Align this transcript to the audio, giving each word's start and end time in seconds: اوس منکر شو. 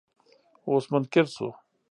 اوس 0.67 0.85
منکر 0.93 1.25
شو. 1.35 1.47